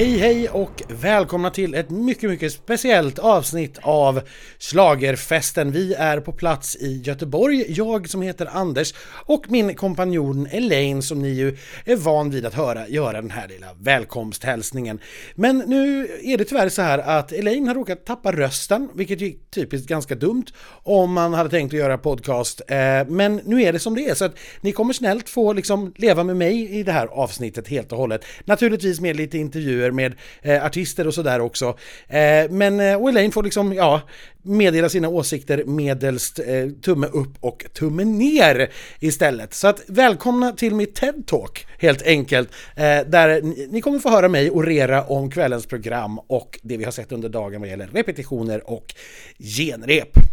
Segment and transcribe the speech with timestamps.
[0.00, 4.20] Hej hej och välkomna till ett mycket mycket speciellt avsnitt av
[4.58, 5.72] Slagerfesten.
[5.72, 8.94] Vi är på plats i Göteborg, jag som heter Anders
[9.26, 13.48] och min kompanjon Elaine som ni ju är van vid att höra göra den här
[13.48, 14.98] lilla välkomsthälsningen.
[15.34, 19.32] Men nu är det tyvärr så här att Elaine har råkat tappa rösten, vilket är
[19.50, 20.46] typiskt ganska dumt
[20.82, 22.60] om man hade tänkt att göra podcast.
[22.68, 22.76] Eh,
[23.08, 26.24] men nu är det som det är så att ni kommer snällt få liksom leva
[26.24, 28.24] med mig i det här avsnittet helt och hållet.
[28.44, 31.78] Naturligtvis med lite intervjuer med eh, artister och sådär också.
[32.08, 34.00] Eh, men eh, och Elaine får liksom, ja,
[34.42, 39.54] meddela sina åsikter medelst eh, tumme upp och tumme ner istället.
[39.54, 44.28] Så att välkomna till mitt TED-talk helt enkelt, eh, där ni, ni kommer få höra
[44.28, 48.70] mig orera om kvällens program och det vi har sett under dagen vad gäller repetitioner
[48.70, 48.94] och
[49.38, 50.29] genrep.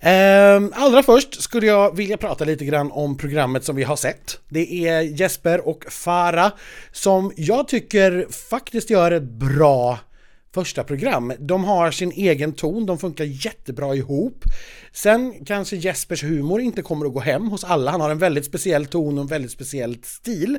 [0.00, 4.40] Ehm, allra först skulle jag vilja prata lite grann om programmet som vi har sett.
[4.48, 6.52] Det är Jesper och Farah
[6.92, 9.98] som jag tycker faktiskt gör ett bra
[10.54, 11.32] första program.
[11.38, 14.44] De har sin egen ton, de funkar jättebra ihop.
[14.92, 18.44] Sen kanske Jespers humor inte kommer att gå hem hos alla, han har en väldigt
[18.44, 20.58] speciell ton och en väldigt speciell stil.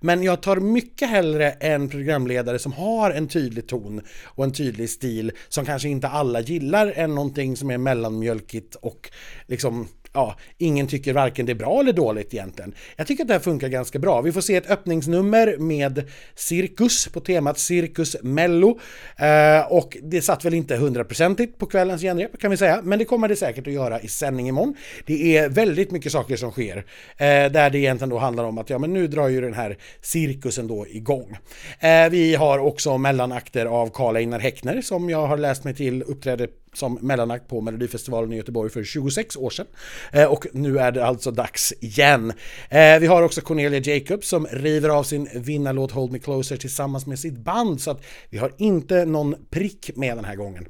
[0.00, 4.90] Men jag tar mycket hellre en programledare som har en tydlig ton och en tydlig
[4.90, 9.10] stil som kanske inte alla gillar än någonting som är mellanmjölkigt och
[9.46, 12.74] liksom ja, ingen tycker varken det är bra eller dåligt egentligen.
[12.96, 14.20] Jag tycker att det här funkar ganska bra.
[14.20, 18.78] Vi får se ett öppningsnummer med Cirkus på temat Cirkus Mello.
[19.16, 23.04] Eh, och det satt väl inte hundraprocentigt på kvällens genrep kan vi säga, men det
[23.04, 24.74] kommer det säkert att göra i sändning imorgon.
[25.06, 26.84] Det är väldigt mycket saker som sker, eh,
[27.52, 30.66] där det egentligen då handlar om att ja, men nu drar ju den här cirkusen
[30.66, 31.36] då igång.
[31.80, 36.02] Eh, vi har också mellanakter av Karl Einar Häckner som jag har läst mig till
[36.02, 39.66] uppträder som mellanakt på Melodifestivalen i Göteborg för 26 år sedan.
[40.12, 42.32] Eh, och nu är det alltså dags igen.
[42.68, 47.06] Eh, vi har också Cornelia Jacobs som river av sin vinnarlåt Hold Me Closer tillsammans
[47.06, 50.68] med sitt band så att vi har inte någon prick med den här gången.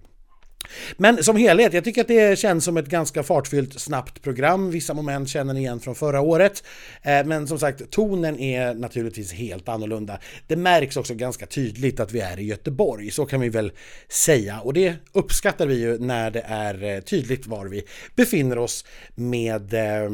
[0.97, 4.71] Men som helhet, jag tycker att det känns som ett ganska fartfyllt, snabbt program.
[4.71, 6.65] Vissa moment känner ni igen från förra året.
[7.03, 10.19] Eh, men som sagt, tonen är naturligtvis helt annorlunda.
[10.47, 13.73] Det märks också ganska tydligt att vi är i Göteborg, så kan vi väl
[14.09, 14.61] säga.
[14.61, 17.83] Och det uppskattar vi ju när det är eh, tydligt var vi
[18.17, 18.85] befinner oss
[19.15, 20.11] med eh,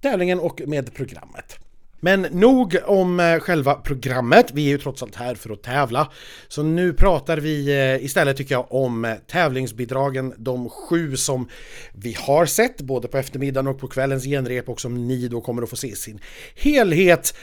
[0.00, 1.69] tävlingen och med programmet.
[2.00, 6.10] Men nog om eh, själva programmet, vi är ju trots allt här för att tävla.
[6.48, 11.48] Så nu pratar vi eh, istället tycker jag om eh, tävlingsbidragen, de sju som
[11.92, 15.62] vi har sett både på eftermiddagen och på kvällens genrep och som ni då kommer
[15.62, 16.20] att få se sin
[16.54, 17.34] helhet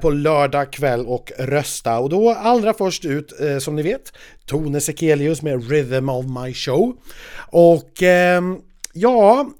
[0.00, 1.98] på lördag kväll och rösta.
[1.98, 4.12] Och då allra först ut, som ni vet,
[4.46, 6.96] Tone Sekelius med Rhythm of My Show.
[7.50, 8.58] Och ehm,
[8.92, 9.50] ja,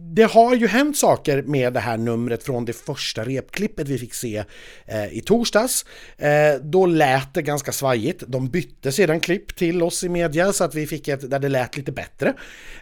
[0.00, 4.14] det har ju hänt saker med det här numret från det första repklippet vi fick
[4.14, 4.44] se
[4.86, 5.84] eh, i torsdags.
[6.16, 8.22] Eh, då lät det ganska svajigt.
[8.26, 11.48] De bytte sedan klipp till oss i media så att vi fick ett där det
[11.48, 12.34] lät lite bättre.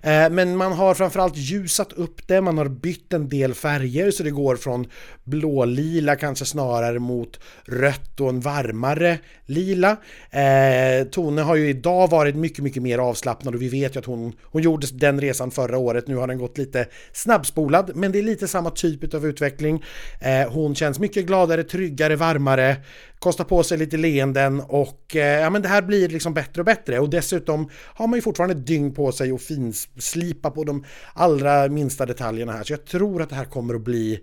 [0.02, 4.22] Eh, men man har framförallt ljusat upp det, man har bytt en del färger så
[4.22, 4.86] det går från
[5.24, 9.96] blålila kanske snarare mot rött och en varmare lila.
[10.30, 14.06] Eh, Tone har ju idag varit mycket, mycket mer avslappnad och vi vet ju att
[14.06, 16.08] hon, hon gjorde den resan förra året.
[16.08, 19.84] Nu har den gått lite snabbspolad, men det är lite samma typ av utveckling.
[20.20, 22.76] Eh, hon känns mycket gladare, tryggare, varmare,
[23.18, 26.66] kostar på sig lite leenden och eh, ja, men det här blir liksom bättre och
[26.66, 31.68] bättre och dessutom har man ju fortfarande dygn på sig och finslipa på de allra
[31.68, 32.64] minsta detaljerna här.
[32.64, 34.20] Så jag tror att det här kommer att bli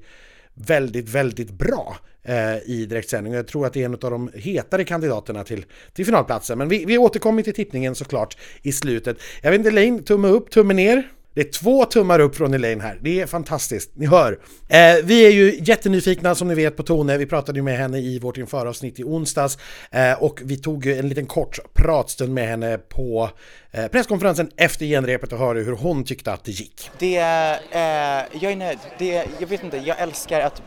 [0.53, 3.34] väldigt, väldigt bra eh, i direktsändning.
[3.34, 6.57] Jag tror att det är en av de hetare kandidaterna till, till finalplatsen.
[6.57, 9.18] Men vi, vi återkommer till tippningen såklart i slutet.
[9.41, 11.09] Jag vet inte, Lane, tumme upp, tumme ner?
[11.34, 13.00] Det är två tummar upp från Elaine här.
[13.02, 14.40] Det är fantastiskt, ni hör.
[14.70, 17.18] Eh, vi är ju jättenyfikna som ni vet på Tone.
[17.18, 19.58] Vi pratade ju med henne i vårt införavsnitt i onsdags
[19.92, 23.30] eh, och vi tog ju en liten kort pratstund med henne på
[23.72, 26.90] eh, presskonferensen efter genrepet och hörde hur hon tyckte att det gick.
[27.00, 28.79] Det, eh, jag är nöjd.
[28.97, 30.62] Det, jag vet inte, jag älskar att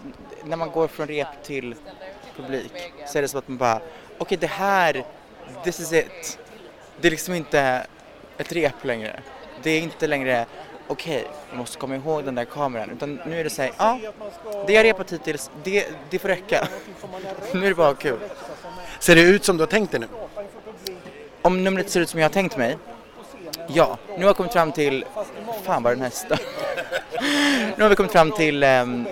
[0.45, 1.75] när man går från rep till
[2.37, 2.73] publik
[3.07, 5.05] så är det som att man bara, okej okay, det här,
[5.65, 6.39] this is it.
[7.01, 7.87] Det är liksom inte
[8.39, 9.23] ett rep längre.
[9.63, 10.47] Det är inte längre,
[10.87, 12.91] okej, okay, jag måste komma ihåg den där kameran.
[12.91, 13.99] Utan nu är det så här, ja,
[14.67, 16.69] det jag repat hittills, det, det får räcka.
[17.53, 18.19] nu är det bara kul.
[18.99, 20.07] Ser det ut som du har tänkt dig nu?
[21.43, 22.79] Om numret ser ut som jag har tänkt mig?
[23.69, 25.05] Ja, nu har jag kommit fram till,
[25.63, 26.39] fan var den hästen?
[27.77, 29.07] nu har vi kommit fram till um,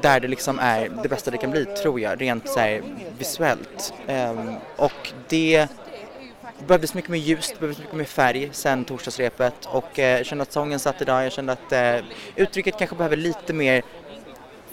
[0.00, 2.82] där det liksom är det bästa det kan bli tror jag, rent så här,
[3.18, 3.94] visuellt.
[4.08, 5.68] Um, och det
[6.64, 10.26] det behövdes mycket mer ljus, det behövdes mycket mer färg sen torsdagsrepet och eh, jag
[10.26, 11.96] kände att sången satt idag, jag kände att eh,
[12.36, 13.82] uttrycket kanske behöver lite mer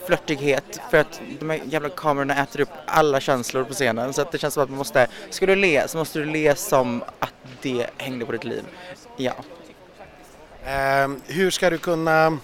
[0.06, 4.32] flörtighet för att de här jävla kamerorna äter upp alla känslor på scenen så att
[4.32, 7.34] det känns som att man måste, ska du le så måste du le som att
[7.62, 8.64] det hängde på ditt liv.
[9.18, 9.34] Ja.
[10.66, 12.38] Ehm, hur ska du kunna,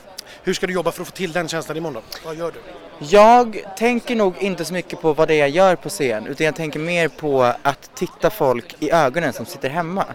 [0.43, 2.27] hur ska du jobba för att få till den känslan imorgon då?
[2.27, 2.86] Vad gör du?
[2.99, 6.45] Jag tänker nog inte så mycket på vad det är jag gör på scen utan
[6.45, 10.05] jag tänker mer på att titta folk i ögonen som sitter hemma.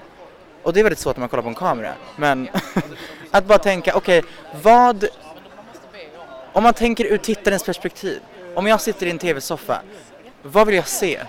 [0.62, 1.92] Och det är väldigt svårt när man kollar på en kamera.
[2.16, 2.48] Men
[3.30, 4.22] att bara tänka, okej,
[4.62, 5.04] vad...
[6.52, 8.20] Om man tänker ur tittarens perspektiv.
[8.54, 9.80] Om jag sitter i en tv-soffa,
[10.42, 11.20] vad vill jag se?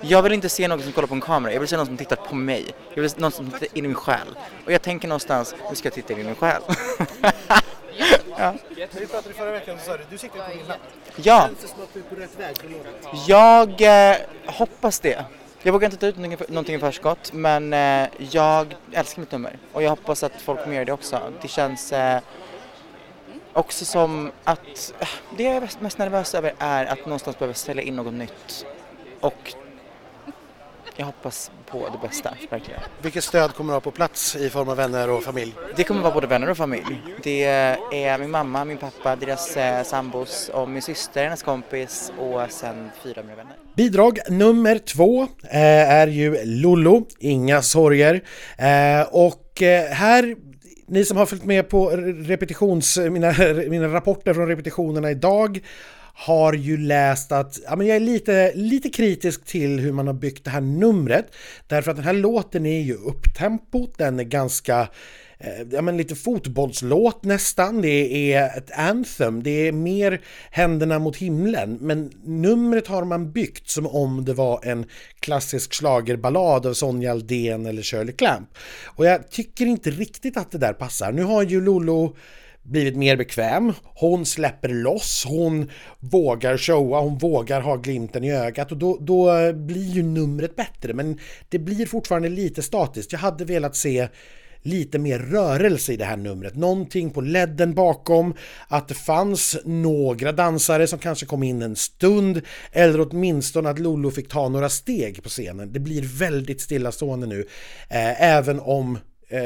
[0.00, 1.96] Jag vill inte se någon som kollar på en kamera, jag vill se någon som
[1.96, 2.74] tittar på mig.
[2.94, 4.28] Jag vill se någon som tittar in i min själ.
[4.64, 6.62] Och jag tänker någonstans, nu ska jag titta in i min själ.
[8.38, 10.78] När vi pratade förra veckan så sa du, du sitter på din lapp.
[11.16, 12.92] Ja, Känns det som att du är på rätt väg för låten?
[13.26, 14.16] jag eh,
[14.46, 15.24] hoppas det.
[15.62, 19.82] Jag vågar inte ta ut någonting, i förskott men eh, jag älskar mitt nummer och
[19.82, 21.32] jag hoppas att folk kommer göra det också.
[21.42, 22.20] Det känns eh,
[23.52, 27.82] också som att eh, det jag är mest- nervös över är att någonstans behöva ställa
[27.82, 28.66] in något nytt
[29.20, 29.54] och
[30.96, 32.80] jag hoppas på det bästa, verkligen.
[33.02, 35.54] Vilket stöd kommer du ha på plats i form av vänner och familj?
[35.76, 37.02] Det kommer vara både vänner och familj.
[37.22, 42.50] Det är min mamma, min pappa, deras eh, sambos och min syster, hennes kompis och
[42.50, 43.56] sen fyra mina vänner.
[43.76, 48.14] Bidrag nummer två eh, är ju Lollo, Inga sorger.
[48.58, 50.36] Eh, och här,
[50.88, 53.32] ni som har följt med på repetitions, mina,
[53.68, 55.60] mina rapporter från repetitionerna idag
[56.18, 60.14] har ju läst att ja, men jag är lite, lite kritisk till hur man har
[60.14, 61.26] byggt det här numret.
[61.66, 64.88] Därför att den här låten är ju upptempot, den är ganska
[65.38, 67.82] eh, ja, men lite fotbollslåt nästan.
[67.82, 70.20] Det är ett anthem, det är mer
[70.50, 71.78] händerna mot himlen.
[71.80, 74.86] Men numret har man byggt som om det var en
[75.20, 78.48] klassisk schlagerballad av Sonja Aldén eller Shirley Clamp.
[78.84, 81.12] Och jag tycker inte riktigt att det där passar.
[81.12, 82.16] Nu har ju Lolo
[82.66, 83.72] blivit mer bekväm.
[83.94, 85.70] Hon släpper loss, hon
[86.00, 90.56] vågar showa, hon vågar ha glimten i ögat och då, då eh, blir ju numret
[90.56, 90.94] bättre.
[90.94, 91.18] Men
[91.48, 93.12] det blir fortfarande lite statiskt.
[93.12, 94.08] Jag hade velat se
[94.66, 96.56] lite mer rörelse i det här numret.
[96.56, 98.34] Någonting på ledden bakom,
[98.68, 102.42] att det fanns några dansare som kanske kom in en stund
[102.72, 105.72] eller åtminstone att Lolo fick ta några steg på scenen.
[105.72, 107.46] Det blir väldigt stillastående nu,
[107.90, 108.98] eh, även om
[109.28, 109.40] Eh,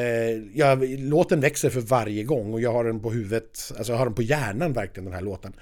[0.55, 4.05] jag, låten växer för varje gång och jag har den på huvudet, alltså jag har
[4.05, 5.53] den på hjärnan verkligen den här låten.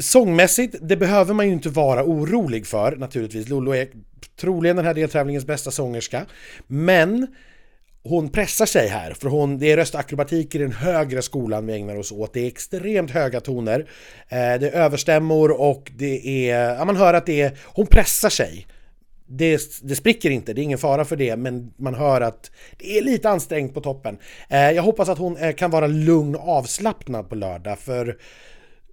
[0.00, 3.48] Sångmässigt, det behöver man ju inte vara orolig för naturligtvis.
[3.48, 3.88] Lollo är
[4.40, 6.26] troligen den här deltävlingens bästa sångerska.
[6.66, 7.26] Men
[8.02, 11.96] hon pressar sig här, för hon, det är röstakrobatik i den högre skolan vi ägnar
[11.96, 12.32] oss åt.
[12.32, 13.80] Det är extremt höga toner,
[14.28, 18.30] eh, det är överstämmor och det är, ja man hör att det är, hon pressar
[18.30, 18.66] sig
[19.28, 22.98] det, det spricker inte, det är ingen fara för det, men man hör att det
[22.98, 24.18] är lite ansträngt på toppen.
[24.48, 28.16] Eh, jag hoppas att hon eh, kan vara lugn och avslappnad på lördag, för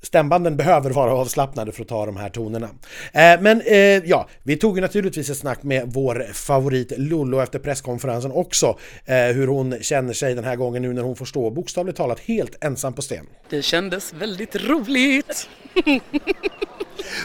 [0.05, 2.69] stämbanden behöver vara avslappnade för att ta de här tonerna.
[3.13, 7.59] Eh, men eh, ja, vi tog ju naturligtvis ett snack med vår favorit Lollo efter
[7.59, 11.49] presskonferensen också, eh, hur hon känner sig den här gången nu när hon får stå
[11.49, 13.25] bokstavligt talat helt ensam på scen.
[13.49, 15.49] Det kändes väldigt roligt.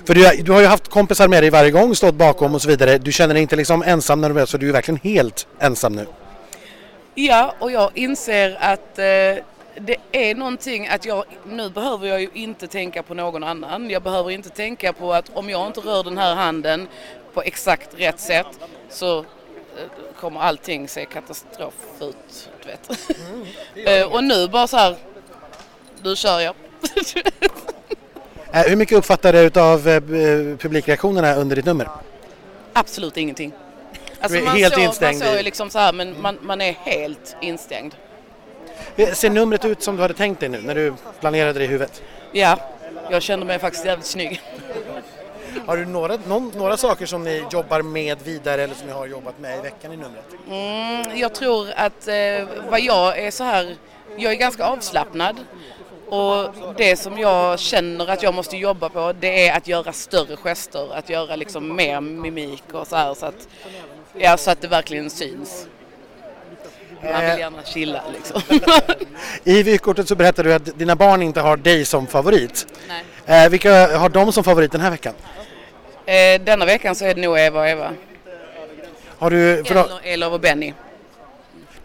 [0.06, 2.68] För du, du har ju haft kompisar med dig varje gång, stått bakom och så
[2.68, 2.98] vidare.
[2.98, 6.06] Du känner dig inte liksom ensam nervös, för du är verkligen helt ensam nu.
[7.14, 9.04] Ja, och jag inser att eh,
[9.74, 13.90] det är någonting att jag, nu behöver jag ju inte tänka på någon annan.
[13.90, 16.88] Jag behöver inte tänka på att om jag inte rör den här handen
[17.34, 18.46] på exakt rätt sätt
[18.90, 19.24] så eh,
[20.20, 22.48] kommer allting se katastrof ut.
[22.62, 22.90] Du vet.
[23.88, 24.96] Eh, och nu bara så här,
[26.02, 26.54] nu kör jag.
[28.52, 30.00] Eh, hur mycket uppfattar du av eh,
[30.56, 31.88] publikreaktionerna under ditt nummer?
[32.72, 33.52] Absolut ingenting.
[34.20, 37.36] Alltså man helt såg, instängd Man såg liksom så här, men man, man är helt
[37.40, 37.94] instängd.
[38.96, 41.68] Eh, Ser numret ut som du hade tänkt dig nu när du planerade det i
[41.68, 42.02] huvudet?
[42.32, 42.58] Ja,
[43.10, 44.42] jag kände mig faktiskt jävligt snygg.
[45.66, 49.06] Har du några, någon, några saker som ni jobbar med vidare eller som ni har
[49.06, 50.24] jobbat med i veckan i numret?
[50.50, 52.14] Mm, jag tror att eh,
[52.70, 53.76] vad jag är så här,
[54.16, 55.36] jag är ganska avslappnad
[56.10, 60.36] och det som jag känner att jag måste jobba på det är att göra större
[60.36, 63.48] gester, att göra liksom mer mimik och så här så att,
[64.18, 65.66] ja, så att det verkligen syns.
[67.02, 68.42] Man vill gärna chilla liksom.
[69.44, 72.66] I vykortet så berättar du att dina barn inte har dig som favorit.
[72.88, 73.44] Nej.
[73.44, 75.14] Eh, vilka har de som favorit den här veckan?
[76.06, 77.92] Eh, denna veckan så är det nog Eva och Eva.
[79.18, 80.74] Har du, för Eller Elof och Benny.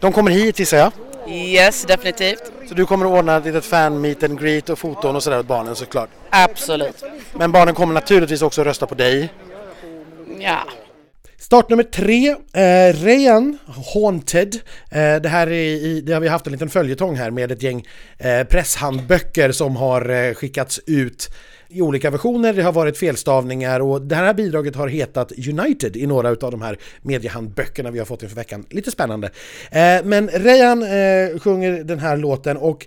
[0.00, 0.92] de kommer hit gissar jag.
[1.28, 2.52] Yes, definitivt.
[2.68, 5.38] Så du kommer att ordna ett litet fan meet and greet och foton och sådär
[5.38, 6.08] åt barnen såklart.
[6.30, 7.04] Absolut.
[7.32, 9.32] Men barnen kommer naturligtvis också att rösta på dig.
[10.38, 10.58] Ja.
[11.38, 13.58] Start nummer tre, eh, Rayan
[13.94, 14.54] Haunted.
[14.90, 17.62] Eh, det här är i, det har vi haft en liten följetong här med ett
[17.62, 17.84] gäng
[18.18, 21.30] eh, presshandböcker som har eh, skickats ut
[21.68, 26.06] i olika versioner, det har varit felstavningar och det här bidraget har hetat United i
[26.06, 28.66] några av de här mediehandböckerna vi har fått inför veckan.
[28.70, 29.30] Lite spännande.
[29.70, 32.86] Eh, men Rayan eh, sjunger den här låten och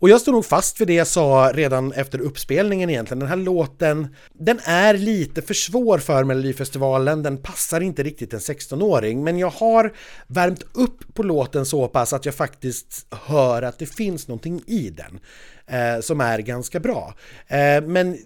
[0.00, 3.18] och jag står nog fast vid det jag sa redan efter uppspelningen egentligen.
[3.18, 8.40] Den här låten, den är lite för svår för Melodifestivalen, den passar inte riktigt en
[8.40, 9.92] 16-åring, men jag har
[10.26, 14.90] värmt upp på låten så pass att jag faktiskt hör att det finns någonting i
[14.90, 15.20] den
[15.66, 17.14] eh, som är ganska bra.
[17.46, 18.18] Eh, men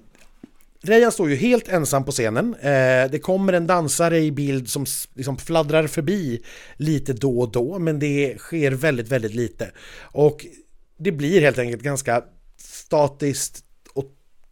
[0.83, 2.55] Rejan står ju helt ensam på scenen.
[2.55, 6.43] Eh, det kommer en dansare i bild som liksom fladdrar förbi
[6.77, 9.71] lite då och då, men det sker väldigt, väldigt lite.
[10.01, 10.47] Och
[10.97, 12.25] det blir helt enkelt ganska
[12.57, 14.05] statiskt och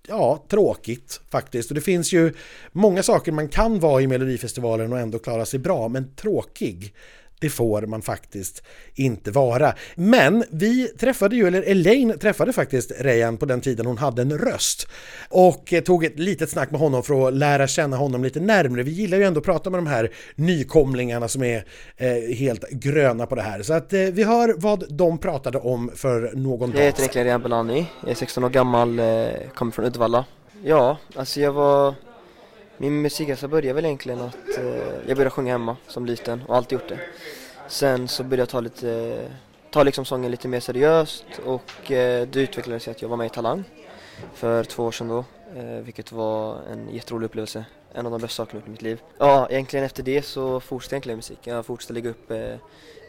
[0.09, 1.71] ja, tråkigt faktiskt.
[1.71, 2.33] Och det finns ju
[2.73, 6.95] många saker man kan vara i Melodifestivalen och ändå klara sig bra, men tråkig
[7.43, 8.63] det får man faktiskt
[8.95, 9.75] inte vara.
[9.95, 14.39] Men vi träffade ju, eller Elaine träffade faktiskt Rejan på den tiden hon hade en
[14.39, 14.89] röst
[15.29, 18.83] och tog ett litet snack med honom för att lära känna honom lite närmre.
[18.83, 21.65] Vi gillar ju ändå att prata med de här nykomlingarna som är
[21.97, 23.63] eh, helt gröna på det här.
[23.63, 27.43] Så att eh, vi hör vad de pratade om för någon dag Jag heter Rejan
[27.43, 29.05] Belani, jag är 16 år gammal, eh,
[29.55, 30.25] kommer från Uddevalla.
[30.65, 31.95] Ja, alltså jag var
[32.83, 34.65] min musikresa började väl egentligen att eh,
[35.07, 36.99] jag började sjunga hemma som liten och alltid gjort det.
[37.69, 39.19] Sen så började jag ta lite,
[39.71, 43.27] ta liksom sången lite mer seriöst och eh, det utvecklades till att jag var med
[43.27, 43.65] i Talang
[44.35, 45.25] för två år sedan då,
[45.57, 47.65] eh, vilket var en jätterolig upplevelse.
[47.95, 49.01] En av de bästa sakerna i mitt liv.
[49.19, 51.39] Ja, egentligen efter det så fortsatte jag egentligen musik.
[51.43, 52.57] Jag fortsatte lägga upp eh,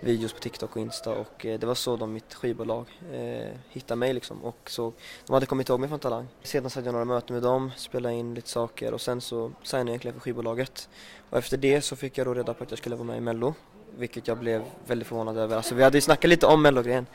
[0.04, 4.00] videos på TikTok och Insta och eh, det var så de, mitt skivbolag, eh, hittade
[4.00, 4.44] mig liksom.
[4.44, 4.94] Och så,
[5.26, 6.28] de hade kommit ihåg mig från Talang.
[6.44, 9.52] Sedan så hade jag några möten med dem, spelade in lite saker och sen så
[9.64, 10.90] signade jag egentligen för skivbolaget.
[11.30, 13.22] Och efter det så fick jag då reda på att jag skulle vara med i
[13.22, 13.54] Mello,
[13.98, 15.58] vilket jag blev väldigt förvånad över.
[15.58, 17.06] Alltså vi hade ju snackat lite om Mello-grejen,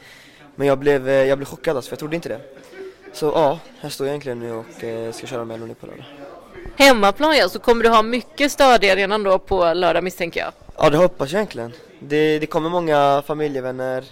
[0.55, 2.41] men jag blev, eh, jag blev chockad alltså, för jag trodde inte det.
[3.13, 6.28] Så ja, här står jag egentligen nu och eh, ska köra Mello nu på lördag.
[6.79, 10.53] Hemmaplan ja, så kommer du ha mycket stadiarenan då på lördag misstänker jag?
[10.77, 11.73] Ja, det hoppas jag egentligen.
[12.01, 14.05] Det, det kommer många familjevänner,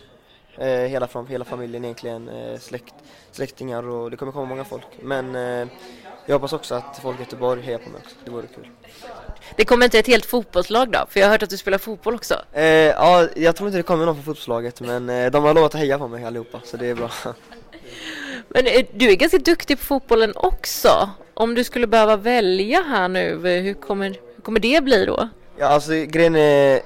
[0.59, 2.95] eh, hela, hela familjen egentligen, eh, släkt,
[3.33, 4.87] släktingar och det kommer komma många folk.
[5.03, 5.69] Men eh,
[6.27, 8.71] jag hoppas också att folk i Göteborg hejar på mig också, det vore kul.
[9.57, 11.07] Det kommer inte ett helt fotbollslag då?
[11.09, 12.35] För jag har hört att du spelar fotboll också.
[12.53, 15.75] Eh, ja, jag tror inte det kommer någon från fotbollslaget men eh, de har lovat
[15.75, 17.11] att heja på mig allihopa så det är bra.
[18.49, 21.11] Men du är ganska duktig på fotbollen också.
[21.35, 25.29] Om du skulle behöva välja här nu, eh, hur kommer, hur kommer det bli då?
[25.59, 26.81] Ja, alltså grejen är,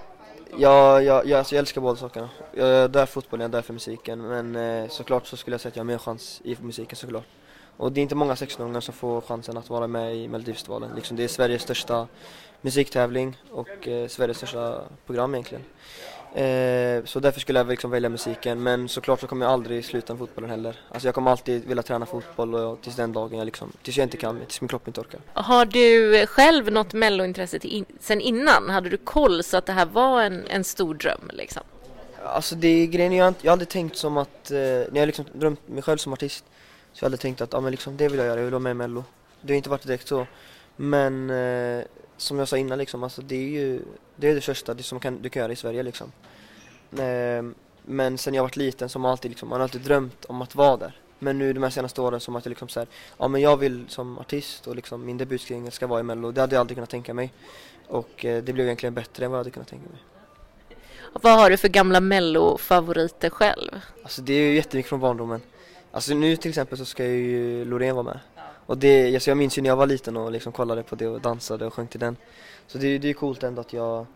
[0.56, 2.28] jag, jag, jag, alltså, jag älskar båda sakerna.
[2.54, 4.28] Jag är där för fotbollen, jag är där för musiken.
[4.28, 7.26] Men eh, såklart så skulle jag säga att jag har mer chans i musiken såklart.
[7.76, 10.90] Och det är inte många 16-åringar som får chansen att vara med i Melodifestivalen.
[10.96, 12.06] Liksom, det är Sveriges största
[12.60, 15.64] musiktävling och eh, Sveriges största program egentligen.
[16.34, 20.12] Eh, så därför skulle jag liksom välja musiken men såklart så kommer jag aldrig sluta
[20.12, 20.76] med fotbollen heller.
[20.88, 24.06] Alltså jag kommer alltid vilja träna fotboll och tills den dagen jag liksom, tills jag
[24.06, 25.20] inte kan, tills min kropp inte orkar.
[25.32, 28.70] Har du själv något mellointresse in, sen innan?
[28.70, 31.62] Hade du koll så att det här var en, en stor dröm liksom?
[32.24, 35.06] Alltså det är grejen, jag har, jag har aldrig tänkt som att, eh, när jag
[35.06, 36.44] liksom drömt mig själv som artist
[36.92, 38.62] så jag aldrig tänkt att, ja men liksom det vill jag göra, jag vill vara
[38.62, 39.04] med i mello.
[39.40, 40.26] Det har inte varit direkt så.
[40.76, 41.84] Men eh,
[42.20, 43.82] som jag sa innan liksom, alltså det är ju
[44.16, 46.12] det, är det största det som kan, du kan göra i Sverige liksom.
[46.98, 47.42] Eh,
[47.82, 50.42] men sen jag varit liten så har man alltid, liksom, man har alltid drömt om
[50.42, 51.00] att vara där.
[51.18, 53.56] Men nu de här senaste åren som att jag liksom så här, ja men jag
[53.56, 56.32] vill som artist och liksom min debutskrivning ska vara i Mello.
[56.32, 57.32] Det hade jag aldrig kunnat tänka mig.
[57.88, 59.98] Och eh, det blev egentligen bättre än vad jag hade kunnat tänka mig.
[61.12, 63.80] Vad har du för gamla mello-favoriter själv?
[64.02, 65.40] Alltså det är ju jättemycket från barndomen.
[65.92, 68.20] Alltså nu till exempel så ska ju Loreen vara med.
[68.70, 71.06] Och det, alltså jag minns ju när jag var liten och liksom kollade på det
[71.06, 72.16] och dansade och sjöng till den.
[72.66, 74.06] Så det, det är coolt ändå att jag,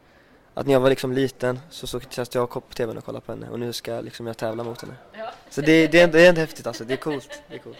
[0.54, 3.32] att när jag var liksom liten så, så satt jag på tvn och kollade på
[3.32, 4.94] henne och nu ska liksom jag tävla mot henne.
[5.50, 7.42] Så det, det, är ändå, det är ändå häftigt alltså, det är coolt.
[7.48, 7.78] Det är coolt.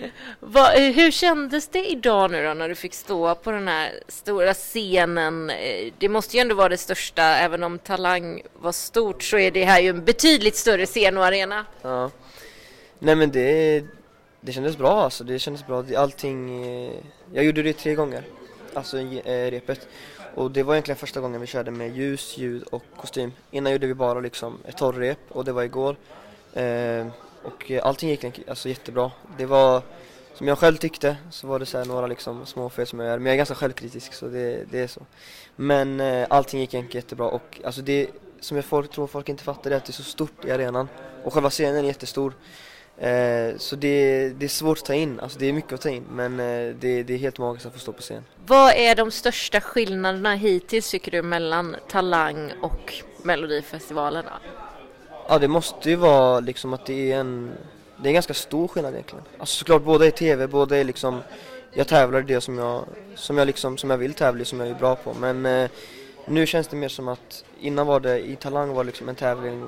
[0.40, 4.00] Va, eh, hur kändes det idag nu då när du fick stå på den här
[4.08, 5.50] stora scenen?
[5.50, 9.50] Eh, Det måste ju ändå vara det största, även om Talang var stort så är
[9.50, 11.66] det här ju en betydligt större scen och arena.
[11.82, 12.10] Ja.
[12.98, 13.84] Nej men det,
[14.40, 15.84] det kändes bra alltså, det kändes bra.
[15.96, 16.94] Allting, eh,
[17.32, 18.24] jag gjorde det tre gånger,
[18.74, 19.88] alltså eh, repet.
[20.34, 23.32] Och det var egentligen första gången vi körde med ljus, ljud och kostym.
[23.50, 25.96] Innan gjorde vi bara liksom ett torrrep och det var igår.
[26.52, 27.06] Eh,
[27.42, 29.10] och eh, allting gick alltså jättebra.
[29.38, 29.82] Det var,
[30.34, 33.18] som jag själv tyckte, så var det så här några liksom småfel som jag gör.
[33.18, 35.00] Men jag är ganska självkritisk så det, det är så.
[35.56, 39.44] Men eh, allting gick egentligen jättebra och alltså det som jag folk, tror folk inte
[39.44, 40.88] fattar är att det är så stort i arenan.
[41.24, 42.32] Och själva scenen är jättestor.
[43.00, 45.88] Eh, så det, det är svårt att ta in, alltså det är mycket att ta
[45.88, 48.24] in men eh, det, det är helt magiskt att få stå på scen.
[48.46, 54.24] Vad är de största skillnaderna hittills tycker du mellan Talang och Melodifestivalen?
[55.28, 57.52] Ja det måste ju vara liksom att det är en,
[57.96, 59.24] det är en ganska stor skillnad egentligen.
[59.38, 61.22] Alltså såklart både i TV, både i liksom,
[61.72, 64.60] jag tävlar i det som jag, som jag liksom, som jag vill tävla i, som
[64.60, 65.70] jag är bra på men eh,
[66.26, 69.14] nu känns det mer som att innan var det, i Talang var det liksom en
[69.14, 69.64] tävling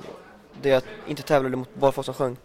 [0.63, 2.37] där jag inte tävlade mot bara folk som sjöng.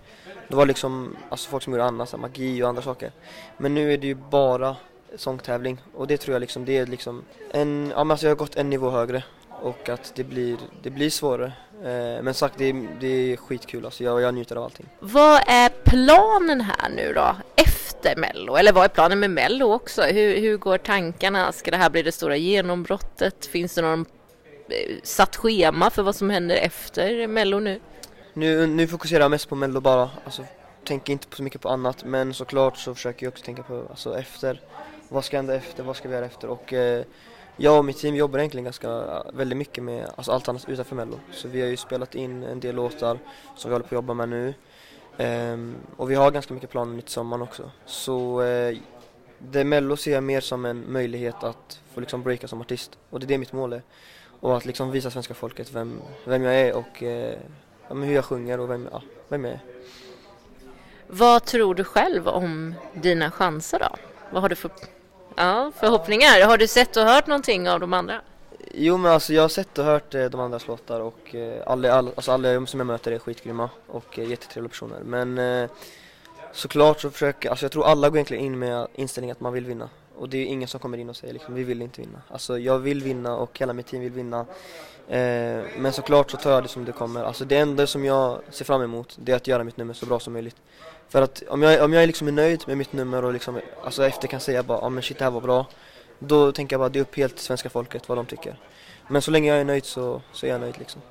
[0.48, 3.12] Det var liksom alltså folk som gjorde annat, så här magi och andra saker.
[3.58, 4.76] Men nu är det ju bara
[5.16, 8.38] sångtävling och det tror jag liksom, det är liksom en, ja men alltså jag har
[8.38, 9.24] gått en nivå högre
[9.62, 11.54] och att det blir, det blir svårare.
[11.84, 14.86] Eh, men sagt, det är, det är skitkul alltså, jag, jag njuter av allting.
[15.00, 18.56] Vad är planen här nu då efter Mello?
[18.56, 20.02] Eller vad är planen med Mello också?
[20.02, 21.52] Hur, hur går tankarna?
[21.52, 23.46] Ska det här bli det stora genombrottet?
[23.46, 24.06] Finns det någon
[24.70, 27.80] eh, satt schema för vad som händer efter Mello nu?
[28.38, 30.46] Nu, nu fokuserar jag mest på Mello bara, alltså
[30.84, 34.20] tänker inte så mycket på annat men såklart så försöker jag också tänka på alltså
[34.20, 34.62] efter,
[35.10, 36.48] vad ska hända efter, vad ska vi göra efter?
[36.48, 37.06] Och eh,
[37.58, 40.96] jag och mitt team jobbar egentligen ganska eh, väldigt mycket med alltså allt annat utanför
[40.96, 41.20] Mello.
[41.32, 43.20] Så vi har ju spelat in en del låtar
[43.56, 44.54] som vi håller på att jobba med nu.
[45.18, 47.72] Ehm, och vi har ganska mycket planer till sommaren också.
[47.86, 48.78] Så eh,
[49.40, 52.98] det Mello ser jag mer som en möjlighet att få liksom breaka som artist.
[53.10, 53.82] Och det är det mitt mål är.
[54.40, 57.38] Och att liksom visa svenska folket vem, vem jag är och eh,
[57.90, 59.60] ja, hur jag sjunger och vem, ja, vem jag är.
[61.08, 63.90] Vad tror du själv om dina chanser då?
[64.30, 64.72] Vad har du för
[65.36, 66.46] ja, förhoppningar?
[66.46, 68.22] Har du sett och hört någonting av de andra?
[68.74, 71.94] Jo men alltså jag har sett och hört eh, de andras låtar och eh, alla,
[71.94, 75.70] alla, alltså alla som jag möter är skitgrymma och eh, jättetrevliga personer men eh,
[76.52, 79.66] såklart så försöker, alltså jag tror alla går egentligen in med inställningen att man vill
[79.66, 82.22] vinna och det är ingen som kommer in och säger liksom vi vill inte vinna.
[82.28, 84.40] Alltså jag vill vinna och hela mitt team vill vinna
[85.08, 87.24] eh, men såklart så tar jag det som det kommer.
[87.24, 90.06] Alltså det enda som jag ser fram emot det är att göra mitt nummer så
[90.06, 90.56] bra som möjligt.
[91.10, 94.06] För att om jag, om jag är liksom nöjd med mitt nummer och liksom, alltså
[94.06, 95.66] efter kan säga bara, ja men shit det här var bra.
[96.20, 98.60] Då tänker jag bara, det är upp helt till svenska folket vad de tycker.
[99.08, 101.02] Men så länge jag är nöjd så, så är jag nöjd liksom.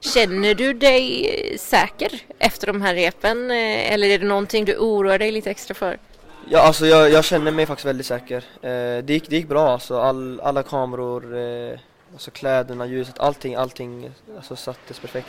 [0.00, 5.18] Känner du dig säker efter de här repen eh, eller är det någonting du oroar
[5.18, 5.98] dig lite extra för?
[6.48, 8.36] Ja alltså jag, jag känner mig faktiskt väldigt säker.
[8.62, 11.78] Eh, det, gick, det gick bra alltså, All, alla kameror, eh,
[12.12, 15.28] alltså kläderna, ljuset, allting, allting alltså, sattes perfekt.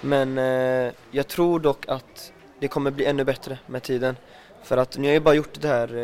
[0.00, 4.16] Men eh, jag tror dock att det kommer bli ännu bättre med tiden.
[4.62, 5.96] För att nu har jag ju bara gjort det här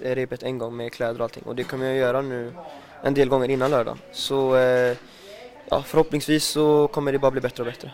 [0.00, 2.52] eh, repet en gång med kläder och allting och det kommer jag göra nu
[3.02, 3.98] en del gånger innan lördag.
[4.12, 4.96] Så eh,
[5.70, 7.92] ja, förhoppningsvis så kommer det bara bli bättre och bättre.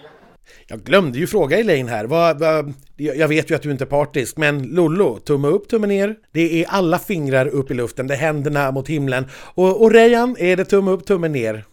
[0.67, 2.05] Jag glömde ju fråga Elaine här.
[2.05, 5.87] Vad, vad, jag vet ju att du inte är partisk, men Lollo, tumme upp, tumme
[5.87, 6.17] ner.
[6.33, 9.27] Det är alla fingrar upp i luften, det är händerna mot himlen.
[9.35, 11.65] Och, och Rejan, är det tumme upp, tumme ner?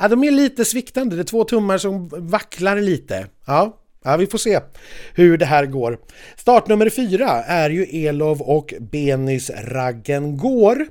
[0.00, 3.26] Ja, de är lite sviktande, det är två tummar som vacklar lite.
[3.46, 4.60] Ja, Ja, vi får se
[5.14, 5.98] hur det här går.
[6.36, 10.86] Startnummer fyra är ju Elov och Benis Raggen går.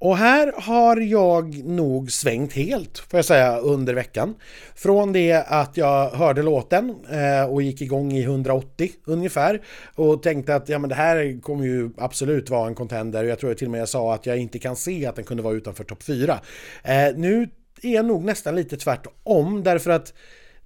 [0.00, 4.34] Och här har jag nog svängt helt, får jag säga, under veckan.
[4.74, 9.62] Från det att jag hörde låten eh, och gick igång i 180 ungefär
[9.94, 13.24] och tänkte att ja, men det här kommer ju absolut vara en contender.
[13.24, 15.42] Jag tror till och med jag sa att jag inte kan se att den kunde
[15.42, 16.40] vara utanför topp 4.
[16.84, 17.48] Eh, nu
[17.82, 20.14] är jag nog nästan lite tvärtom därför att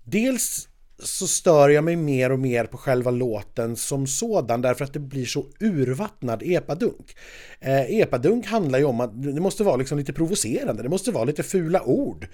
[0.04, 0.68] dels
[1.04, 5.00] så stör jag mig mer och mer på själva låten som sådan därför att det
[5.00, 7.16] blir så urvattnad epadunk.
[7.60, 11.24] Eh, epadunk handlar ju om att det måste vara liksom lite provocerande, det måste vara
[11.24, 12.26] lite fula ord.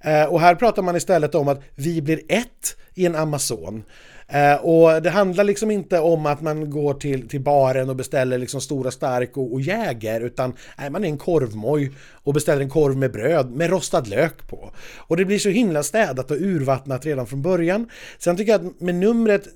[0.00, 3.82] Eh, och här pratar man istället om att vi blir ett i en Amazon.
[4.28, 8.38] Eh, och det handlar liksom inte om att man går till, till baren och beställer
[8.38, 12.70] liksom stora stark och, och jäger utan nej, man är en korvmoj och beställer en
[12.70, 14.70] korv med bröd med rostad lök på.
[14.96, 17.90] Och det blir så himla städat och urvattnat redan från början.
[18.18, 19.48] Sen tycker jag att med numret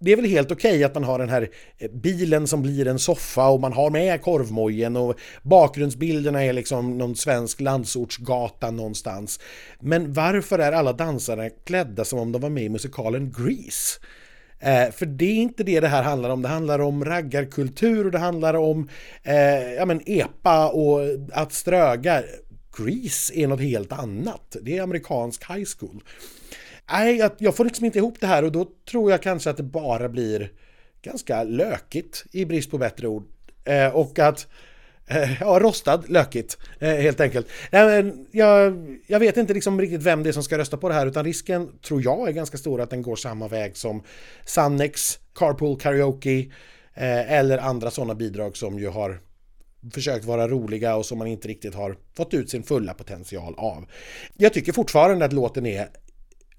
[0.00, 2.86] det är väl helt okej okay att man har den här eh, bilen som blir
[2.88, 9.40] en soffa och man har med korvmojen och bakgrundsbilderna är liksom någon svensk landsortsgata någonstans.
[9.80, 14.00] Men varför är alla dansarna klädda som om de var med i musikalen Grease?
[14.58, 16.42] Eh, för det är inte det det här handlar om.
[16.42, 18.88] Det handlar om raggarkultur och det handlar om
[19.22, 21.00] eh, ja, men epa och
[21.32, 22.22] att ströga.
[22.78, 24.56] Grease är något helt annat.
[24.62, 26.02] Det är amerikansk high school
[26.92, 29.56] nej, jag, jag får liksom inte ihop det här och då tror jag kanske att
[29.56, 30.52] det bara blir
[31.02, 33.24] ganska lökigt i brist på bättre ord.
[33.64, 34.46] Eh, och att
[35.06, 37.46] eh, Ja, rostad lökigt eh, helt enkelt.
[38.30, 38.74] Jag,
[39.06, 41.24] jag vet inte liksom riktigt vem det är som ska rösta på det här utan
[41.24, 44.02] risken tror jag är ganska stor att den går samma väg som
[44.44, 46.38] Sannex, Carpool Karaoke
[46.94, 49.20] eh, eller andra sådana bidrag som ju har
[49.92, 53.84] försökt vara roliga och som man inte riktigt har fått ut sin fulla potential av.
[54.36, 55.88] Jag tycker fortfarande att låten är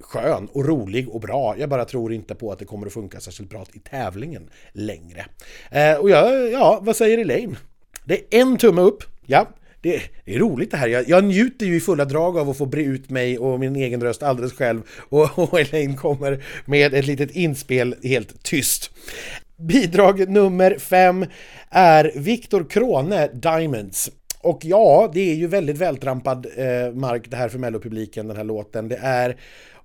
[0.01, 1.55] skön och rolig och bra.
[1.57, 5.25] Jag bara tror inte på att det kommer att funka särskilt bra i tävlingen längre.
[5.71, 7.57] Eh, och jag, ja, vad säger Elaine?
[8.03, 9.47] Det är en tumme upp, ja.
[9.81, 10.87] Det, det är roligt det här.
[10.87, 13.75] Jag, jag njuter ju i fulla drag av att få bre ut mig och min
[13.75, 14.81] egen röst alldeles själv.
[15.09, 18.91] Och, och Elaine kommer med ett litet inspel helt tyst.
[19.57, 21.25] Bidrag nummer fem
[21.69, 24.11] är Viktor Krone, Diamonds.
[24.41, 28.43] Och ja, det är ju väldigt vältrampad eh, mark det här för mellopubliken, den här
[28.43, 28.87] låten.
[28.87, 29.37] Det är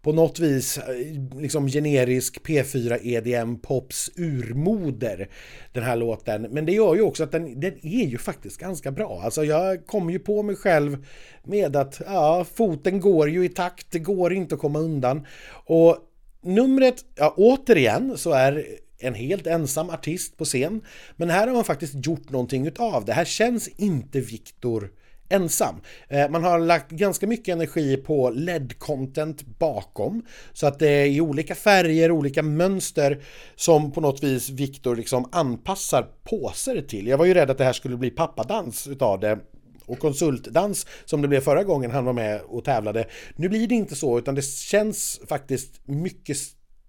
[0.06, 5.28] på något vis eh, liksom generisk P4 EDM pops urmoder
[5.72, 6.42] den här låten.
[6.42, 9.20] Men det gör ju också att den, den är ju faktiskt ganska bra.
[9.24, 11.06] Alltså jag kommer ju på mig själv
[11.44, 15.26] med att ja, foten går ju i takt, det går inte att komma undan.
[15.52, 15.96] Och
[16.42, 18.66] numret, ja återigen så är
[18.98, 20.80] en helt ensam artist på scen.
[21.16, 23.12] Men här har man faktiskt gjort någonting utav det.
[23.12, 24.90] Här känns inte Viktor
[25.28, 25.74] ensam.
[26.08, 31.20] Eh, man har lagt ganska mycket energi på LED-content bakom så att det är i
[31.20, 33.22] olika färger, olika mönster
[33.56, 37.06] som på något vis Viktor liksom anpassar påser till.
[37.06, 39.38] Jag var ju rädd att det här skulle bli pappadans utav det
[39.86, 43.06] och konsultdans som det blev förra gången han var med och tävlade.
[43.36, 46.36] Nu blir det inte så utan det känns faktiskt mycket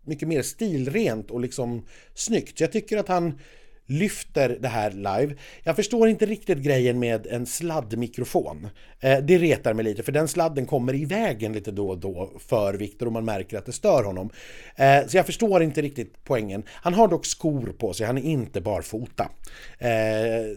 [0.08, 2.60] mycket mer stilrent och liksom snyggt.
[2.60, 3.40] Jag tycker att han
[3.88, 5.36] lyfter det här live.
[5.64, 8.68] Jag förstår inte riktigt grejen med en sladdmikrofon.
[9.00, 12.32] Eh, det retar mig lite för den sladden kommer i vägen lite då och då
[12.40, 14.30] för Viktor och man märker att det stör honom.
[14.76, 16.64] Eh, så jag förstår inte riktigt poängen.
[16.70, 19.30] Han har dock skor på sig, han är inte barfota.
[19.80, 19.90] Eh,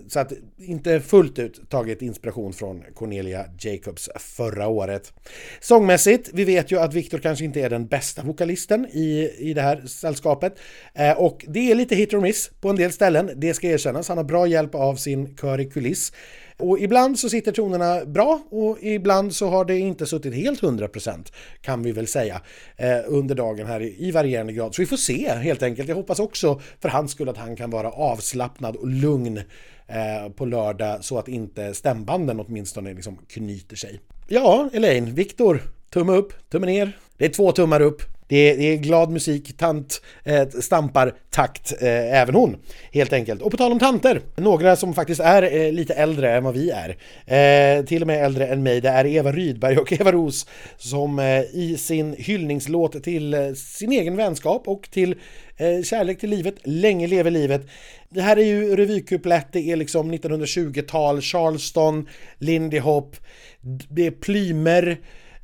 [0.08, 5.12] så att inte fullt ut tagit inspiration från Cornelia Jacobs förra året.
[5.60, 9.62] Sångmässigt, vi vet ju att Viktor kanske inte är den bästa vokalisten i, i det
[9.62, 10.58] här sällskapet.
[10.94, 14.08] Eh, och det är lite hit or miss på en del ställen, det ska erkännas.
[14.08, 16.12] Han har bra hjälp av sin kör i kuliss.
[16.56, 21.32] Och ibland så sitter tonerna bra och ibland så har det inte suttit helt 100%
[21.60, 22.40] kan vi väl säga
[22.76, 24.74] eh, under dagen här i varierande grad.
[24.74, 25.88] Så vi får se helt enkelt.
[25.88, 29.36] Jag hoppas också för hans skull att han kan vara avslappnad och lugn
[29.86, 34.00] eh, på lördag så att inte stämbanden åtminstone liksom knyter sig.
[34.28, 36.92] Ja, Elaine, Viktor, tumme upp, tumme ner.
[37.16, 38.02] Det är två tummar upp.
[38.30, 42.56] Det är, det är glad musik, tant eh, stampar takt, eh, även hon,
[42.92, 43.42] helt enkelt.
[43.42, 46.70] Och på tal om tanter, några som faktiskt är eh, lite äldre än vad vi
[46.70, 46.88] är,
[47.26, 51.18] eh, till och med äldre än mig, det är Eva Rydberg och Eva Ros som
[51.18, 55.14] eh, i sin hyllningslåt till eh, sin egen vänskap och till
[55.56, 57.66] eh, kärlek till livet, länge lever livet.
[58.08, 63.16] Det här är ju revykuplett, det är liksom 1920-tal, Charleston, Lindy Hop,
[63.88, 64.98] det är plymer,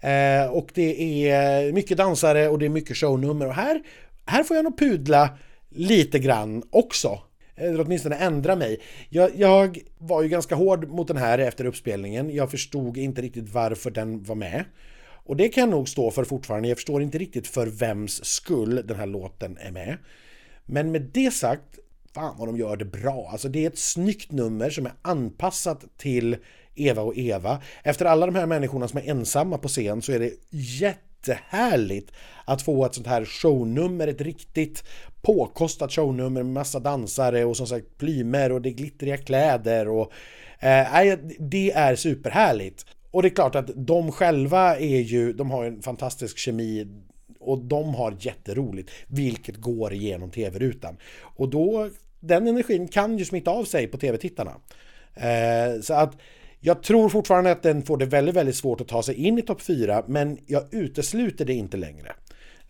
[0.07, 3.83] Eh, och det är mycket dansare och det är mycket shownummer och här,
[4.27, 5.39] här får jag nog pudla
[5.69, 7.21] lite grann också.
[7.57, 8.81] Eller åtminstone ändra mig.
[9.09, 12.35] Jag, jag var ju ganska hård mot den här efter uppspelningen.
[12.35, 14.65] Jag förstod inte riktigt varför den var med.
[15.27, 16.69] Och det kan jag nog stå för fortfarande.
[16.69, 19.97] Jag förstår inte riktigt för vems skull den här låten är med.
[20.65, 21.79] Men med det sagt,
[22.15, 23.29] fan vad de gör det bra.
[23.33, 26.37] Alltså det är ett snyggt nummer som är anpassat till
[26.77, 27.61] Eva och Eva.
[27.83, 32.13] Efter alla de här människorna som är ensamma på scen så är det jättehärligt
[32.45, 34.85] att få ett sånt här shownummer, ett riktigt
[35.23, 40.13] påkostat shownummer med massa dansare och som sagt plymer och det är glittriga kläder och
[40.61, 42.87] eh, det är superhärligt.
[43.11, 46.87] Och det är klart att de själva är ju, de har en fantastisk kemi
[47.41, 50.97] och de har jätteroligt, vilket går igenom tv-rutan.
[51.21, 54.53] Och då, den energin kan ju smitta av sig på tv-tittarna.
[55.15, 56.17] Eh, så att
[56.67, 59.43] jag tror fortfarande att den får det väldigt, väldigt svårt att ta sig in i
[59.43, 62.13] topp 4 men jag utesluter det inte längre.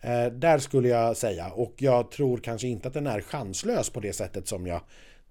[0.01, 3.99] Eh, där skulle jag säga och jag tror kanske inte att den är chanslös på
[3.99, 4.81] det sättet som jag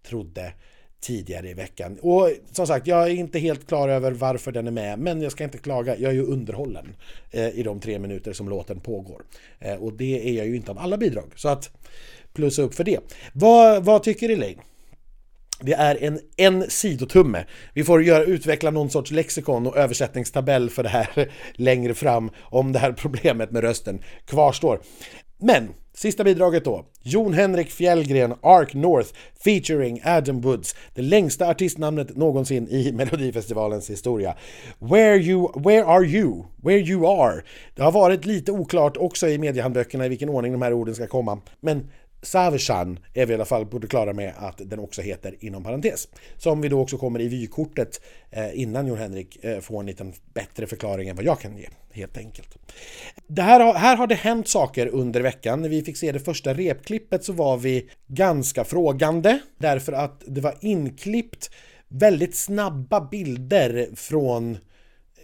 [0.08, 0.52] trodde
[1.00, 1.98] tidigare i veckan.
[2.02, 5.32] Och som sagt, jag är inte helt klar över varför den är med, men jag
[5.32, 5.96] ska inte klaga.
[5.96, 6.86] Jag är ju underhållen
[7.30, 9.22] eh, i de tre minuter som låten pågår.
[9.58, 11.70] Eh, och det är jag ju inte av alla bidrag, så att
[12.32, 12.98] plussa upp för det.
[13.32, 14.60] Vad, vad tycker Elaine?
[15.60, 17.44] Det är en, en sidotumme.
[17.74, 22.72] Vi får göra, utveckla någon sorts lexikon och översättningstabell för det här längre fram om
[22.72, 24.80] det här problemet med rösten kvarstår.
[25.38, 26.84] Men Sista bidraget då.
[27.02, 29.08] Jon Henrik Fjällgren, Ark North
[29.44, 30.76] featuring Adam Woods.
[30.94, 34.36] Det längsta artistnamnet någonsin i Melodifestivalens historia.
[34.78, 36.44] Where, you, where are you?
[36.62, 37.42] Where you are?
[37.74, 41.06] Det har varit lite oklart också i mediehandböckerna i vilken ordning de här orden ska
[41.06, 41.40] komma.
[41.60, 41.90] Men
[42.26, 45.64] Saveshan är vi i alla fall på det klara med att den också heter inom
[45.64, 46.08] parentes.
[46.36, 50.12] Som vi då också kommer i vykortet eh, innan Jon Henrik eh, får en liten
[50.34, 52.58] bättre förklaring än vad jag kan ge, helt enkelt.
[53.26, 55.62] Det här, har, här har det hänt saker under veckan.
[55.62, 60.40] När vi fick se det första repklippet så var vi ganska frågande därför att det
[60.40, 61.50] var inklippt
[61.88, 64.58] väldigt snabba bilder från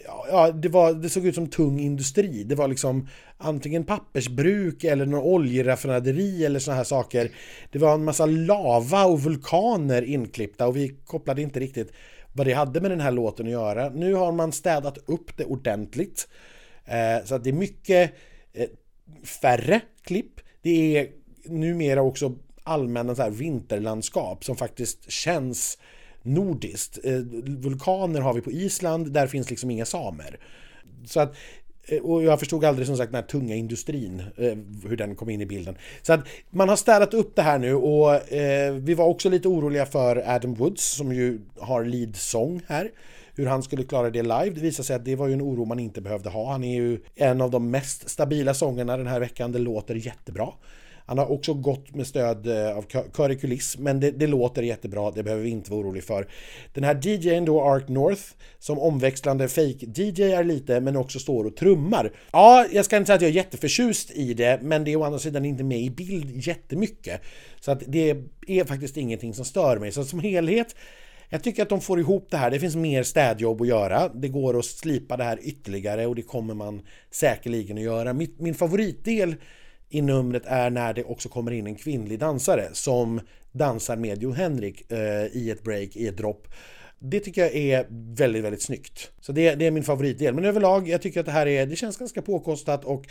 [0.07, 2.45] ja, det, var, det såg ut som tung industri.
[2.45, 7.31] Det var liksom antingen pappersbruk eller någon oljeraffinaderi eller såna här saker.
[7.73, 11.93] Det var en massa lava och vulkaner inklippta och vi kopplade inte riktigt
[12.33, 13.89] vad det hade med den här låten att göra.
[13.89, 16.29] Nu har man städat upp det ordentligt.
[16.85, 18.13] Eh, så att det är mycket
[18.53, 18.69] eh,
[19.25, 20.41] färre klipp.
[20.63, 21.09] Det är
[21.45, 22.35] numera också
[22.65, 25.79] allmänna så här vinterlandskap som faktiskt känns
[26.23, 26.99] nordiskt.
[27.05, 30.39] Eh, vulkaner har vi på Island, där finns liksom inga samer.
[31.07, 31.35] Så att
[31.85, 34.57] eh, och jag förstod aldrig som sagt den här tunga industrin, eh,
[34.89, 35.77] hur den kom in i bilden.
[36.03, 39.49] Så att man har städat upp det här nu och eh, vi var också lite
[39.49, 42.91] oroliga för Adam Woods som ju har lead song här.
[43.35, 44.51] Hur han skulle klara det live.
[44.51, 46.53] Det visade sig att det var ju en oro man inte behövde ha.
[46.53, 49.53] Han är ju en av de mest stabila sångerna den här veckan.
[49.53, 50.49] Det låter jättebra.
[51.07, 55.11] Han har också gått med stöd eh, av Curry Kuliss, men det, det, låter jättebra,
[55.11, 56.29] det behöver vi inte vara oroliga för.
[56.75, 58.23] Den här DJn då, Ark North,
[58.59, 62.13] som omväxlande fake DJ är lite, men också står och trummar.
[62.33, 65.05] Ja, jag ska inte säga att jag är jätteförtjust i det, men det är å
[65.05, 67.21] andra sidan inte med i bild jättemycket.
[67.61, 69.93] Så att det är faktiskt ingenting som stör mig.
[69.93, 70.75] Så som helhet
[71.33, 72.51] jag tycker att de får ihop det här.
[72.51, 74.09] Det finns mer städjobb att göra.
[74.09, 78.13] Det går att slipa det här ytterligare och det kommer man säkerligen att göra.
[78.39, 79.35] Min favoritdel
[79.95, 83.21] i numret är när det också kommer in en kvinnlig dansare som
[83.53, 86.49] dansar med Jon Henrik eh, i ett break, i ett dropp.
[86.99, 89.11] Det tycker jag är väldigt, väldigt snyggt.
[89.21, 90.35] Så det, det, är min favoritdel.
[90.35, 93.07] Men överlag, jag tycker att det här är, det känns ganska påkostat och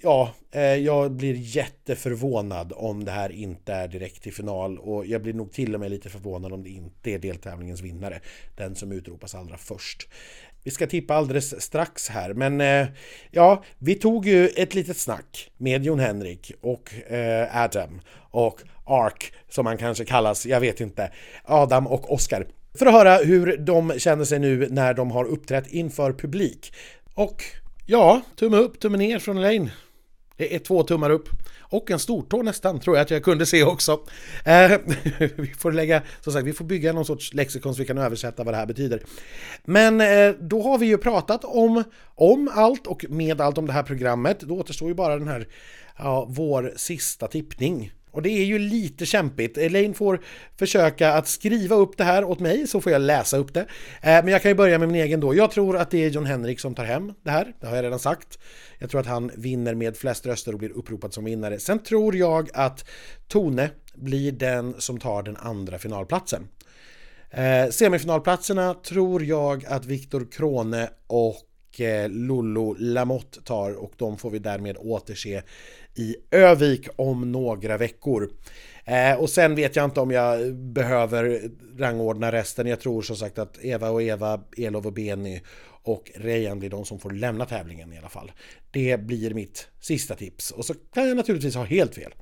[0.00, 5.22] ja, eh, jag blir jätteförvånad om det här inte är direkt till final och jag
[5.22, 8.20] blir nog till och med lite förvånad om det inte är deltävlingens vinnare.
[8.56, 10.08] Den som utropas allra först.
[10.64, 12.86] Vi ska tippa alldeles strax här, men eh,
[13.30, 18.00] ja, vi tog ju ett litet snack med Jon Henrik och eh, Adam
[18.30, 21.10] och Ark som han kanske kallas, jag vet inte,
[21.44, 22.46] Adam och Oscar.
[22.74, 26.72] För att höra hur de känner sig nu när de har uppträtt inför publik.
[27.14, 27.42] Och
[27.86, 29.70] ja, tumme upp, tumme ner från Elaine.
[30.36, 31.28] Det är två tummar upp.
[31.60, 34.00] Och en stortå nästan, tror jag att jag kunde se också.
[34.44, 34.72] Eh,
[35.36, 38.44] vi får lägga, som sagt, vi får bygga någon sorts lexikon så vi kan översätta
[38.44, 39.02] vad det här betyder.
[39.64, 43.72] Men eh, då har vi ju pratat om, om allt och med allt om det
[43.72, 44.40] här programmet.
[44.40, 45.48] Då återstår ju bara den här,
[45.98, 47.92] ja, vår sista tippning.
[48.14, 49.58] Och det är ju lite kämpigt.
[49.58, 50.20] Elaine får
[50.58, 53.60] försöka att skriva upp det här åt mig så får jag läsa upp det.
[53.60, 53.66] Eh,
[54.02, 55.34] men jag kan ju börja med min egen då.
[55.34, 57.54] Jag tror att det är John Henrik som tar hem det här.
[57.60, 58.38] Det har jag redan sagt.
[58.78, 61.58] Jag tror att han vinner med flest röster och blir uppropad som vinnare.
[61.58, 62.84] Sen tror jag att
[63.28, 66.48] Tone blir den som tar den andra finalplatsen.
[67.30, 74.30] Eh, semifinalplatserna tror jag att Viktor Krone och eh, Lollo Lamotte tar och de får
[74.30, 75.42] vi därmed återse
[75.94, 78.30] i Övik om några veckor.
[78.84, 82.66] Eh, och sen vet jag inte om jag behöver rangordna resten.
[82.66, 85.40] Jag tror som sagt att Eva och Eva, Elov och Benny
[85.82, 88.32] och Rejan blir de som får lämna tävlingen i alla fall.
[88.70, 92.14] Det blir mitt sista tips och så kan jag naturligtvis ha helt fel.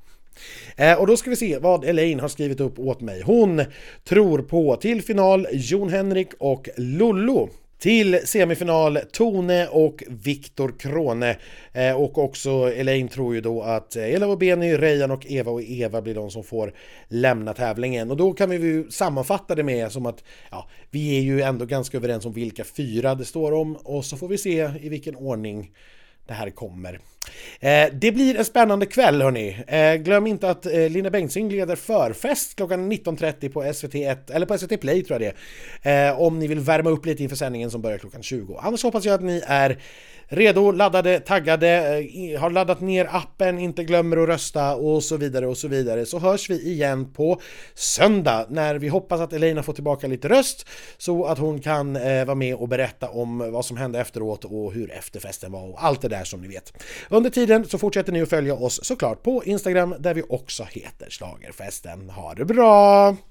[0.77, 3.23] Eh, och då ska vi se vad Elaine har skrivit upp åt mig.
[3.23, 3.65] Hon
[4.05, 7.51] tror på till final Jon Henrik och Lollo.
[7.83, 11.37] Till semifinal Tone och Viktor Krone.
[11.73, 15.53] Eh, och också Elaine tror ju då att eh, Ela och Benny, Rejan och Eva
[15.53, 16.73] och Eva blir de som får
[17.09, 18.11] lämna tävlingen.
[18.11, 21.65] Och då kan vi ju sammanfatta det med som att ja, vi är ju ändå
[21.65, 25.17] ganska överens om vilka fyra det står om och så får vi se i vilken
[25.17, 25.71] ordning
[26.27, 27.01] det här kommer.
[27.61, 29.57] Eh, det blir en spännande kväll hörni.
[29.67, 34.59] Eh, glöm inte att eh, Linda Bengtzing leder förfest klockan 19.30 på SVT1, eller på
[34.59, 35.39] SVT Play tror jag det
[35.91, 36.11] är.
[36.11, 38.59] Eh, om ni vill värma upp lite inför sändningen som börjar klockan 20.
[38.63, 39.79] Annars hoppas jag att ni är
[40.33, 45.47] redo, laddade, taggade, eh, har laddat ner appen, inte glömmer att rösta och så vidare
[45.47, 46.07] och så vidare.
[46.07, 47.41] Så hörs vi igen på
[47.75, 50.67] söndag när vi hoppas att Elena får tillbaka lite röst
[50.99, 54.73] så att hon kan eh, vara med och berätta om vad som hände efteråt och
[54.73, 56.73] hur efterfesten var och allt det där som ni vet.
[57.15, 61.11] Under tiden så fortsätter ni att följa oss såklart på Instagram där vi också heter
[61.11, 62.11] Slagerfesten.
[62.11, 63.17] Ha det bra!